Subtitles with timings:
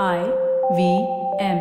[0.00, 0.24] I
[0.74, 1.06] V
[1.38, 1.58] M.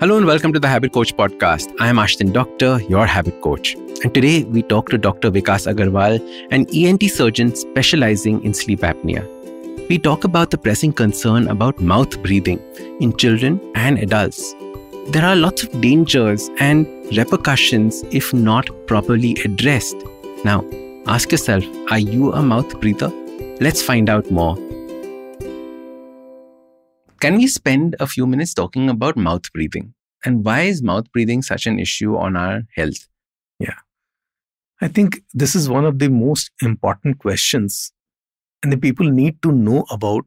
[0.00, 1.72] Hello and welcome to the Habit Coach podcast.
[1.78, 3.74] I am Ashdin Doctor, your habit coach.
[4.02, 5.30] And today we talk to Dr.
[5.30, 6.18] Vikas Agarwal,
[6.50, 9.24] an ENT surgeon specializing in sleep apnea.
[9.88, 12.58] We talk about the pressing concern about mouth breathing
[12.98, 14.56] in children and adults.
[15.10, 19.98] There are lots of dangers and repercussions if not properly addressed.
[20.44, 20.64] Now,
[21.06, 23.08] ask yourself are you a mouth breather?
[23.60, 24.56] Let's find out more.
[27.20, 29.94] Can we spend a few minutes talking about mouth breathing?
[30.24, 33.08] And why is mouth breathing such an issue on our health?
[33.58, 33.76] Yeah.
[34.80, 37.92] I think this is one of the most important questions,
[38.62, 40.24] and the people need to know about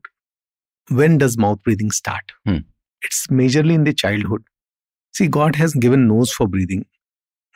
[0.90, 2.32] when does mouth breathing start.
[2.46, 2.58] Hmm.
[3.02, 4.44] It's majorly in the childhood.
[5.14, 6.86] See, God has given nose for breathing.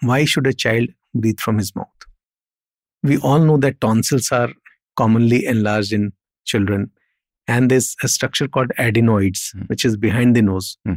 [0.02, 1.88] Why should a child breathe from his mouth?
[3.04, 4.50] We all know that tonsils are
[4.96, 6.14] commonly enlarged in
[6.46, 6.92] children,
[7.48, 9.62] and there's a structure called adenoids, Hmm.
[9.67, 10.94] which is behind the nose, Hmm.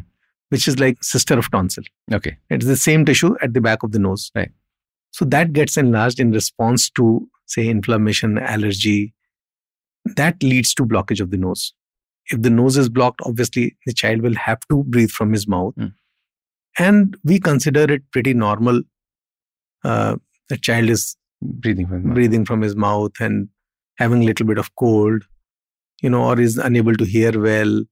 [0.49, 1.85] which is like sister of tonsil.
[2.13, 2.37] Okay.
[2.49, 4.31] It's the same tissue at the back of the nose.
[4.35, 4.51] Right.
[5.13, 9.13] So that gets enlarged in response to, say, inflammation, allergy.
[10.17, 11.75] That leads to blockage of the nose.
[12.31, 15.75] If the nose is blocked, obviously the child will have to breathe from his mouth.
[15.77, 15.95] Mm.
[16.79, 18.83] And we consider it pretty normal.
[19.83, 20.17] Uh,
[20.49, 23.49] the child is Breathing from breathing from his mouth and
[23.97, 25.25] having a little bit of cold,
[26.03, 27.83] you know, or is unable to hear well.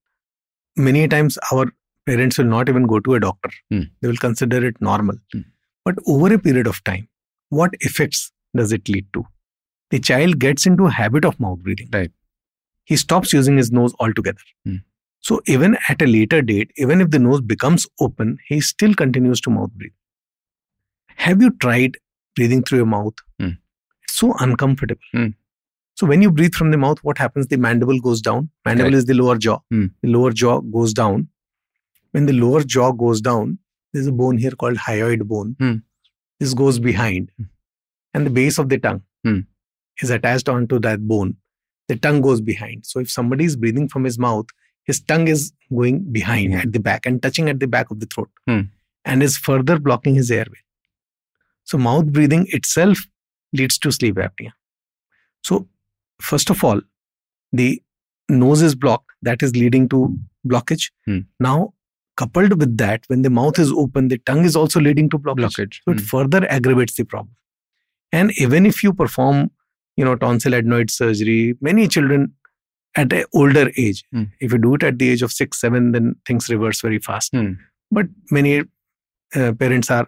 [0.77, 1.73] Many times our
[2.07, 3.51] parents will not even go to a doctor.
[3.71, 3.83] Hmm.
[4.01, 5.17] They will consider it normal.
[5.33, 5.41] Hmm.
[5.85, 7.09] But over a period of time,
[7.49, 9.25] what effects does it lead to?
[9.91, 11.89] The child gets into a habit of mouth breathing.
[11.93, 12.11] Right.
[12.85, 14.41] He stops using his nose altogether.
[14.65, 14.77] Hmm.
[15.21, 19.41] So even at a later date, even if the nose becomes open, he still continues
[19.43, 19.93] to mouth breathe.
[21.17, 21.97] Have you tried
[22.39, 23.15] breathing through your mouth?
[23.41, 23.53] Hmm.
[24.05, 25.01] It's so uncomfortable.
[25.13, 25.29] Hmm.
[26.01, 27.49] So when you breathe from the mouth, what happens?
[27.53, 28.51] The mandible goes down.
[28.65, 28.99] Mandible Correct.
[28.99, 29.59] is the lower jaw.
[29.71, 29.87] Hmm.
[30.03, 31.29] The lower jaw goes down.
[32.13, 33.59] When the lower jaw goes down,
[33.93, 35.57] there's a bone here called hyoid bone.
[35.65, 35.75] Hmm.
[36.41, 37.33] This goes behind.
[37.39, 37.49] Hmm.
[38.15, 39.41] And the base of the tongue Hmm.
[40.07, 41.37] is attached onto that bone.
[41.89, 42.87] The tongue goes behind.
[42.93, 44.47] So if somebody is breathing from his mouth,
[44.93, 46.61] his tongue is going behind Yeah.
[46.63, 48.61] at the back and touching at the back of the throat Hmm.
[49.05, 50.63] and is further blocking his airway.
[51.69, 52.99] So mouth breathing itself
[53.53, 54.53] leads to sleep apnea.
[55.49, 55.69] So
[56.29, 56.81] first of all,
[57.53, 57.83] the
[58.29, 59.11] nose is blocked.
[59.23, 60.91] That is leading to blockage.
[61.07, 61.19] Hmm.
[61.49, 61.75] Now,
[62.17, 65.45] coupled with that, when the mouth is open, the tongue is also leading to blockage.
[65.59, 65.79] Blockage.
[65.85, 66.11] So it Hmm.
[66.15, 67.35] further aggravates the problem.
[68.13, 69.51] And even if you perform,
[69.97, 72.27] you know, tonsil adenoid surgery, many children
[72.97, 74.25] at an older age, Hmm.
[74.41, 77.35] if you do it at the age of six, seven, then things reverse very fast.
[77.41, 77.53] Hmm.
[77.91, 78.53] But many
[79.35, 80.07] uh, parents are,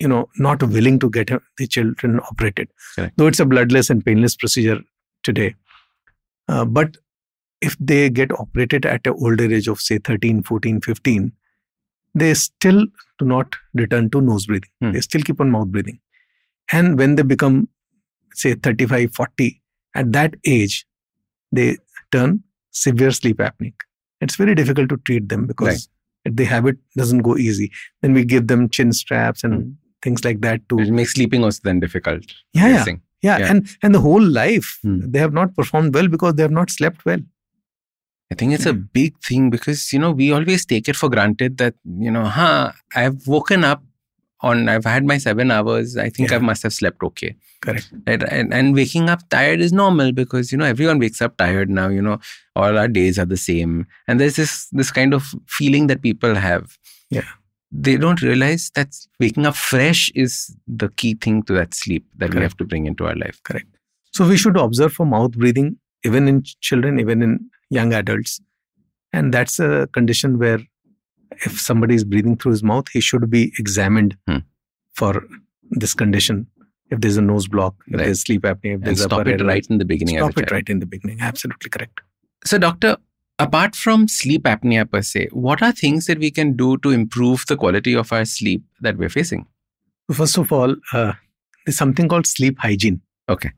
[0.00, 2.68] you know, not willing to get the children operated.
[2.96, 3.12] Correct.
[3.16, 4.80] Though it's a bloodless and painless procedure
[5.22, 5.54] today.
[6.48, 6.96] Uh, but
[7.60, 11.32] if they get operated at an older age of say 13, 14, 15,
[12.14, 12.86] they still
[13.18, 14.70] do not return to nose breathing.
[14.80, 14.92] Hmm.
[14.92, 16.00] They still keep on mouth breathing.
[16.72, 17.68] And when they become,
[18.32, 19.62] say, 35, 40,
[19.94, 20.86] at that age,
[21.52, 21.76] they
[22.10, 23.74] turn severe sleep apneic.
[24.20, 25.88] It's very difficult to treat them because
[26.24, 27.70] the habit doesn't go easy.
[28.02, 29.70] Then we give them chin straps and Hmm.
[30.02, 30.78] Things like that too.
[30.80, 32.24] It makes sleeping also then difficult.
[32.52, 32.84] Yeah, yeah.
[33.22, 33.50] yeah, Yeah.
[33.50, 35.00] and and the whole life Hmm.
[35.10, 37.20] they have not performed well because they have not slept well.
[38.32, 38.82] I think it's a Hmm.
[38.92, 41.74] big thing because, you know, we always take it for granted that,
[42.08, 43.82] you know, huh, I've woken up
[44.40, 45.96] on, I've had my seven hours.
[45.96, 47.34] I think I must have slept okay.
[47.60, 47.92] Correct.
[48.06, 48.22] Right?
[48.22, 51.88] And, and waking up tired is normal because, you know, everyone wakes up tired now,
[51.88, 52.20] you know,
[52.56, 53.86] all our days are the same.
[54.08, 56.78] And there's this, this kind of feeling that people have.
[57.10, 57.24] Yeah.
[57.72, 62.34] They don't realize that waking up fresh is the key thing to that sleep that
[62.34, 63.40] we have to bring into our life.
[63.44, 63.66] Correct.
[64.12, 68.40] So we should observe for mouth breathing even in children, even in young adults,
[69.12, 70.58] and that's a condition where
[71.44, 74.38] if somebody is breathing through his mouth, he should be examined Hmm.
[74.94, 75.24] for
[75.70, 76.46] this condition.
[76.90, 78.04] If there's a nose block, if Right.
[78.06, 80.16] there's sleep apnea, if And there's stop it right in the beginning.
[80.16, 80.50] Stop it child.
[80.50, 81.20] right in the beginning.
[81.20, 82.00] Absolutely correct.
[82.44, 82.96] So, doctor,
[83.40, 87.44] apart from sleep apnea per se, what are things that we can do to improve
[87.46, 89.46] the quality of our sleep that we're facing?
[90.12, 91.12] First of all, uh,
[91.64, 93.00] there's something called sleep hygiene.
[93.28, 93.52] Okay.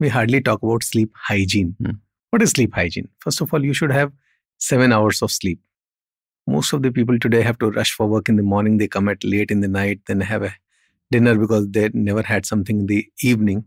[0.00, 1.76] We hardly talk about sleep hygiene.
[1.82, 1.92] Hmm.
[2.30, 3.08] What is sleep hygiene?
[3.20, 4.12] First of all, you should have
[4.58, 5.60] seven hours of sleep.
[6.46, 8.78] Most of the people today have to rush for work in the morning.
[8.78, 10.54] They come at late in the night, then have a
[11.10, 13.64] dinner because they never had something in the evening,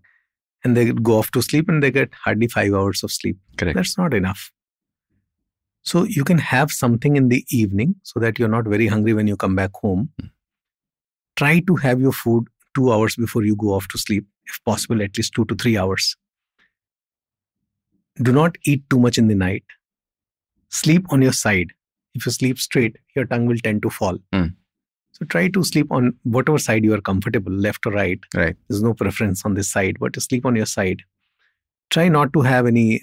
[0.64, 3.38] and they go off to sleep and they get hardly five hours of sleep.
[3.58, 3.76] Correct.
[3.76, 4.52] That's not enough.
[5.88, 9.26] So you can have something in the evening so that you're not very hungry when
[9.26, 10.10] you come back home.
[10.20, 10.28] Hmm.
[11.38, 15.02] Try to have your food two hours before you go off to sleep, if possible,
[15.02, 16.16] at least two to three hours.
[18.22, 19.64] do not eat too much in the night.
[20.70, 21.72] Sleep on your side.
[22.16, 24.18] If you sleep straight, your tongue will tend to fall.
[24.34, 24.56] Mm.
[25.14, 28.20] So try to sleep on whatever side you are comfortable, left or right.
[28.36, 28.58] Right.
[28.68, 31.04] There's no preference on this side, but to sleep on your side.
[31.92, 33.02] Try not to have any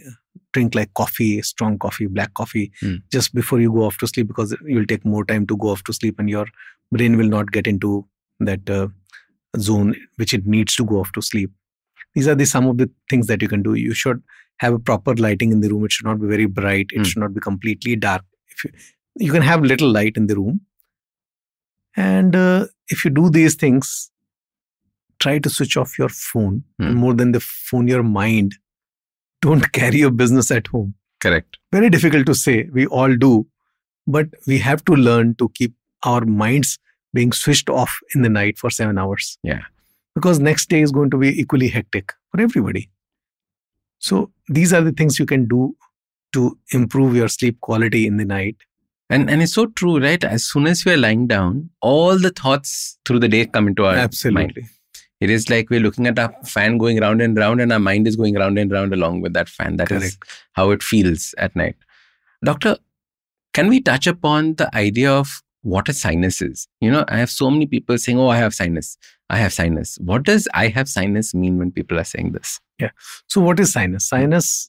[0.52, 3.02] drink like coffee, strong coffee, black coffee, Mm.
[3.12, 5.82] just before you go off to sleep because you'll take more time to go off
[5.84, 6.46] to sleep and your
[6.92, 8.06] brain will not get into
[8.40, 8.88] that uh,
[9.58, 11.50] zone which it needs to go off to sleep.
[12.14, 13.75] These are the some of the things that you can do.
[13.75, 14.22] You should
[14.58, 15.84] have a proper lighting in the room.
[15.84, 16.86] It should not be very bright.
[16.92, 17.06] It Mm.
[17.06, 18.25] should not be completely dark.
[18.48, 18.70] If you,
[19.26, 20.60] you can have little light in the room,
[21.96, 24.10] and uh, if you do these things,
[25.20, 26.62] try to switch off your phone.
[26.81, 26.94] Mm.
[26.94, 28.56] More than the phone, your mind.
[29.44, 30.94] Don't carry your business at home.
[31.20, 31.58] Correct.
[31.70, 32.69] Very difficult to say.
[32.73, 33.46] We all do,
[34.06, 36.79] but we have to learn to keep our minds
[37.12, 39.37] being switched off in the night for seven hours.
[39.43, 39.61] Yeah.
[40.14, 42.88] Because next day is going to be equally hectic for everybody.
[43.99, 45.76] So these are the things you can do
[46.32, 48.56] to improve your sleep quality in the night.
[49.11, 50.25] And and it's so true, right?
[50.25, 53.85] As soon as we are lying down, all the thoughts through the day come into
[53.85, 54.05] our mind.
[54.05, 54.64] Absolutely.
[55.20, 58.06] It is like we're looking at a fan going round and round, and our mind
[58.06, 59.76] is going round and round along with that fan.
[59.76, 60.25] That is Correct.
[60.52, 61.76] how it feels at night.
[62.44, 62.76] Doctor,
[63.52, 66.69] can we touch upon the idea of what a sinus is?
[66.81, 68.99] You know, I have so many people saying, Oh, I have sinus.
[69.31, 69.96] I have sinus.
[70.00, 72.60] What does I have sinus mean when people are saying this?
[72.78, 72.90] Yeah.
[73.28, 74.08] So what is sinus?
[74.08, 74.69] Sinus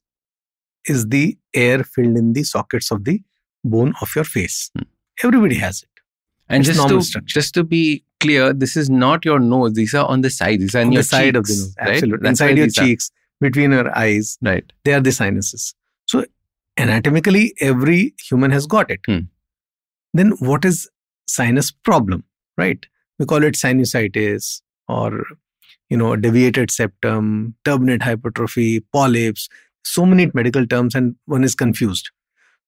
[0.85, 3.21] is the air filled in the sockets of the
[3.63, 4.69] bone of your face.
[4.75, 4.83] Hmm.
[5.23, 5.89] Everybody has it.
[6.47, 7.25] And It's just to structure.
[7.27, 9.73] just to be clear, this is not your nose.
[9.73, 10.59] These are on the side.
[10.61, 11.75] These are on your the side of the nose.
[11.79, 11.89] right?
[11.95, 12.23] Absolutely.
[12.23, 12.85] That's Inside your these are.
[12.85, 13.11] cheeks,
[13.41, 14.71] between your eyes, Right.
[14.83, 15.73] they are the sinuses.
[16.07, 16.25] So
[16.77, 18.99] anatomically, every human has got it.
[19.05, 19.19] Hmm.
[20.13, 20.89] Then what is
[21.27, 22.23] sinus problem?
[22.57, 22.85] Right?
[23.19, 25.25] We call it sinusitis or
[25.89, 29.47] you know deviated septum, turbinate hypertrophy, polyps.
[29.83, 32.09] So many medical terms, and one is confused.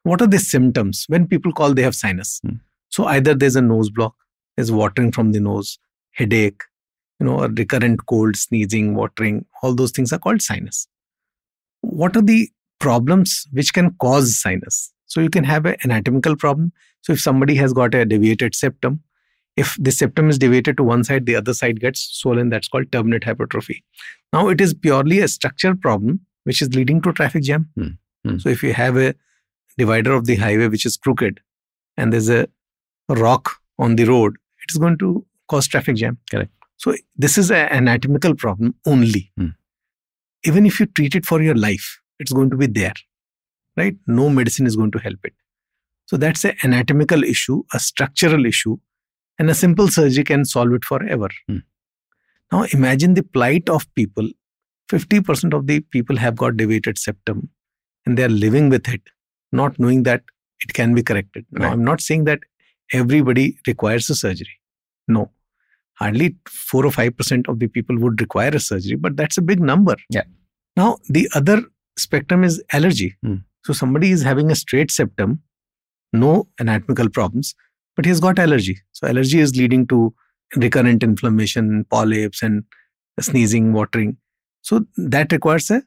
[0.04, 2.40] What are the symptoms when people call they have sinus?
[2.46, 2.58] Hmm.
[2.90, 4.16] So either there's a nose block,
[4.58, 5.80] there's watering from the nose,
[6.12, 6.64] headache,
[7.20, 9.46] you know, a recurrent cold, sneezing, watering.
[9.64, 10.88] All those things are called sinus
[11.82, 12.50] what are the
[12.80, 16.72] problems which can cause sinus so you can have an anatomical problem
[17.02, 19.02] so if somebody has got a deviated septum
[19.56, 22.90] if the septum is deviated to one side the other side gets swollen that's called
[22.92, 23.84] turbinate hypertrophy
[24.32, 27.68] now it is purely a structural problem which is leading to traffic jam.
[27.76, 28.38] Hmm.
[28.38, 29.16] so if you have a
[29.78, 31.40] divider of the highway which is crooked
[31.96, 32.48] and there's a
[33.10, 35.10] rock on the road it is going to
[35.54, 36.52] cause traffic jam Correct.
[36.86, 36.94] so
[37.26, 39.52] this is an anatomical problem only Hmm.
[40.52, 41.88] even if you treat it for your life,
[42.20, 42.94] it's going to be there,
[43.80, 43.96] right?
[44.08, 45.34] No medicine is going to help it.
[46.12, 48.78] So that's an anatomical issue, a structural issue,
[49.40, 51.30] and a simple surgery can solve it forever.
[51.48, 51.58] Hmm.
[52.52, 54.30] Now imagine the plight of people.
[54.90, 57.50] 50% of the people have got deviated septum
[58.06, 59.02] and they are living with it,
[59.52, 60.24] not knowing that
[60.62, 61.46] it can be corrected.
[61.52, 61.74] Now, Right.
[61.74, 62.40] I'm not saying that
[62.94, 64.60] everybody requires a surgery.
[65.08, 65.32] No.
[65.96, 69.60] Hardly 4 or 5% of the people would require a surgery, but that's a big
[69.60, 69.96] number.
[70.10, 70.24] Yeah.
[70.76, 71.64] Now, the other
[71.98, 73.16] spectrum is allergy.
[73.24, 73.38] Hmm.
[73.66, 75.42] So, somebody is having a straight septum,
[76.14, 77.56] no anatomical problems,
[77.96, 78.78] but he's got allergy.
[78.92, 80.14] So, allergy is leading to
[80.56, 82.64] recurrent inflammation, polyps, and
[83.20, 84.18] sneezing, watering.
[84.62, 85.82] So, that requires a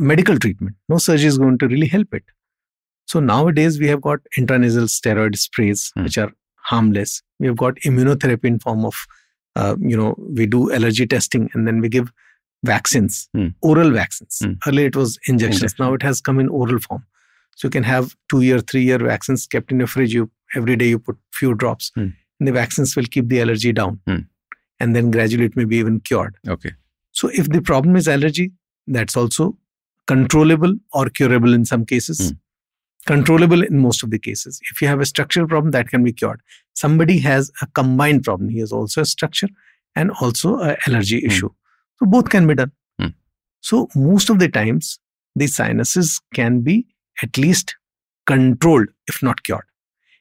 [0.00, 0.76] medical treatment.
[0.88, 2.24] No surgery is going to really help it.
[3.12, 6.04] So, nowadays we have got intranasal steroid sprays, Hmm.
[6.04, 6.30] which are
[6.72, 7.14] harmless.
[7.40, 9.00] We have got immunotherapy in form of,
[9.62, 12.10] uh, you know, we do allergy testing and then we give
[12.70, 13.48] vaccines, Hmm.
[13.70, 14.38] oral vaccines.
[14.44, 14.52] Hmm.
[14.66, 15.62] Earlier it was injections.
[15.62, 15.84] Injection.
[15.84, 17.04] Now it has come in oral form.
[17.56, 20.14] So you can have two year, three year vaccines kept in your fridge.
[20.18, 22.08] You every day you put few drops, Hmm.
[22.38, 24.20] and the vaccines will keep the allergy down, Hmm.
[24.80, 26.34] and then gradually it may be even cured.
[26.56, 26.72] Okay.
[27.20, 28.52] So if the problem is allergy,
[28.98, 29.56] that's also
[30.14, 32.22] controllable or curable in some cases.
[33.06, 34.60] Controllable in most of the cases.
[34.70, 36.40] If you have a structural problem, that can be cured.
[36.74, 38.48] Somebody has a combined problem.
[38.48, 39.48] He has also a structure
[39.96, 41.26] and also a allergy Hmm.
[41.26, 41.50] issue.
[41.98, 42.70] So both can be done.
[43.00, 43.08] Hmm.
[43.60, 44.98] So most of the times,
[45.34, 46.86] the sinuses can be
[47.22, 47.74] at least
[48.26, 49.64] controlled, if not cured.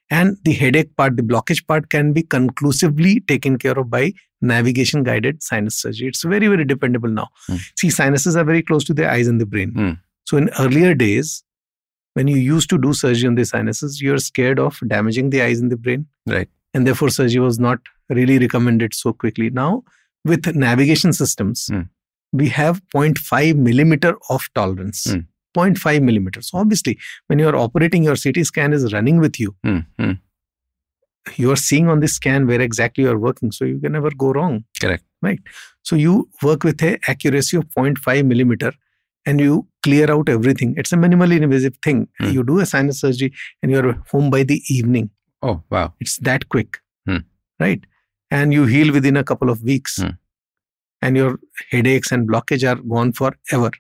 [0.10, 4.12] And the headache part, the blockage part can be conclusively taken care of by
[4.42, 6.08] navigation guided sinus surgery.
[6.10, 7.30] It's very, very dependable now.
[7.48, 7.58] Hmm.
[7.78, 9.72] See, sinuses are very close to the eyes and the brain.
[9.72, 9.92] Hmm.
[10.26, 11.44] So in earlier days,
[12.14, 15.60] when you used to do surgery on the sinuses, you're scared of damaging the eyes
[15.60, 16.08] and the brain.
[16.26, 16.50] Right.
[16.74, 19.50] And therefore, surgery was not really recommended so quickly.
[19.50, 19.84] Now,
[20.26, 21.82] with navigation systems, Hmm.
[22.32, 25.04] we have 0.5 millimeter of tolerance.
[25.12, 25.20] Hmm.
[25.54, 26.50] 0.5 millimeters.
[26.50, 29.56] So obviously, when you are operating, your CT scan is running with you.
[29.66, 30.12] Hmm.
[31.38, 33.52] You are seeing on the scan where exactly you are working.
[33.52, 34.64] So you can never go wrong.
[34.80, 35.04] Correct.
[35.22, 35.40] Right.
[35.84, 38.72] So you work with a accuracy of 0.5 millimeter
[39.26, 40.74] and you clear out everything.
[40.78, 42.08] It's a minimally invasive thing.
[42.20, 42.30] Hmm.
[42.32, 45.10] You do a sinus surgery and you're home by the evening.
[45.42, 45.94] Oh, wow.
[46.00, 47.18] It's that quick, Hmm.
[47.60, 47.84] right?
[48.30, 50.10] And you heal within a couple of weeks, Hmm.
[51.02, 51.40] and your
[51.72, 53.72] headaches and blockage are gone forever.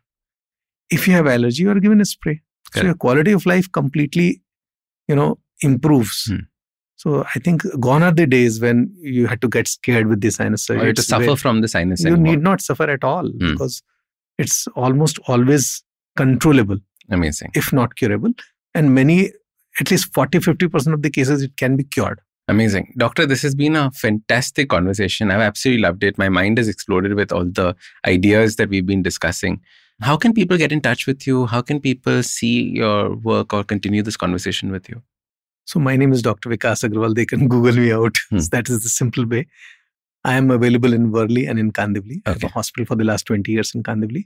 [0.89, 2.41] If you have allergy, you are given a spray,
[2.73, 4.41] so your quality of life completely,
[5.07, 6.25] you know, improves.
[6.29, 6.39] Hmm.
[6.97, 10.29] So I think gone are the days when you had to get scared with the
[10.31, 10.81] sinus Or surgery.
[10.83, 12.25] you have to suffer from the sinus you anymore.
[12.35, 13.51] need not suffer at all Hmm.
[13.53, 13.81] because
[14.37, 15.83] it's almost always
[16.17, 16.77] controllable,
[17.09, 17.51] Amazing.
[17.53, 18.31] if not curable.
[18.73, 19.31] And many,
[19.79, 22.19] at least 40 50% of the cases, it can be cured.
[22.47, 22.93] Amazing.
[22.97, 25.31] Doctor, this has been a fantastic conversation.
[25.31, 26.17] I've absolutely loved it.
[26.17, 29.61] My mind has exploded with all the ideas that we've been discussing.
[30.01, 31.45] How can people get in touch with you?
[31.45, 35.01] How can people see your work or continue this conversation with you?
[35.65, 36.49] So my name is Dr.
[36.49, 37.15] Vikas Agarwal.
[37.15, 38.17] They can Google me out.
[38.29, 38.39] Hmm.
[38.51, 39.47] that is the simple way.
[40.23, 42.21] I am available in Worli and in Kandivali.
[42.25, 44.25] I have a hospital for the last 20 years in Kandivali.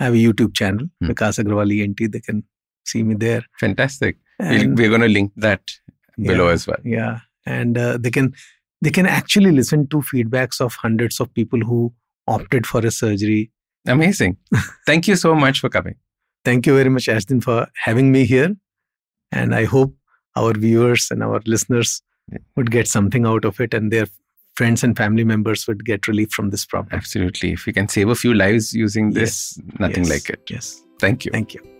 [0.00, 1.10] I have a YouTube channel, Hmm.
[1.10, 2.12] Vikas Agarwal ENT.
[2.12, 2.44] They can
[2.84, 3.44] see me there.
[3.60, 4.16] Fantastic.
[4.38, 5.62] And, we're going to link that
[6.18, 6.78] below yeah, as well.
[6.84, 8.34] Yeah, and uh, they can
[8.82, 11.92] they can actually listen to feedbacks of hundreds of people who
[12.26, 13.50] opted for a surgery.
[13.86, 14.36] Amazing.
[14.86, 15.94] Thank you so much for coming.
[16.44, 18.54] Thank you very much, Ashdin, for having me here.
[19.32, 19.94] And I hope
[20.36, 22.02] our viewers and our listeners
[22.56, 24.06] would get something out of it and their
[24.56, 26.96] friends and family members would get relief from this problem.
[26.96, 27.52] Absolutely.
[27.52, 30.40] If we can save a few lives using this, nothing Yes, like it.
[30.48, 30.82] Yes.
[31.00, 31.32] Thank you.
[31.32, 31.73] Thank you.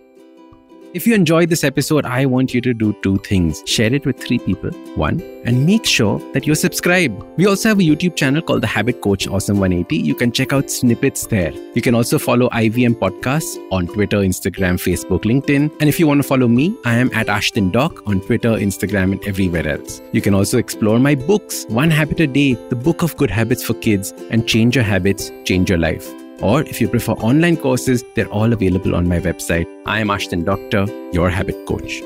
[0.95, 3.61] If you enjoyed this episode, I want you to do two things.
[3.65, 4.69] Share it with three people.
[4.95, 7.21] One, and make sure that you're subscribed.
[7.35, 9.97] We also have a YouTube channel called The Habit Coach Awesome 180.
[9.97, 11.51] You can check out snippets there.
[11.73, 15.69] You can also follow IVM Podcasts on Twitter, Instagram, Facebook, LinkedIn.
[15.81, 19.11] And if you want to follow me, I am at Ashdin Doc on Twitter, Instagram,
[19.11, 20.01] and everywhere else.
[20.13, 23.65] You can also explore my books, One Habit a Day, the book of good habits
[23.65, 26.09] for kids, and Change Your Habits, Change Your Life.
[26.41, 29.67] Or if you prefer online courses, they're all available on my website.
[29.85, 32.01] I am Ashdin Doctor, your habit coach.